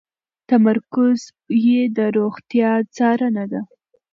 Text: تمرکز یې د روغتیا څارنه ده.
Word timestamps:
تمرکز 0.49 1.19
یې 1.65 1.81
د 1.97 1.99
روغتیا 2.17 2.71
څارنه 2.95 3.43
ده. 3.51 3.61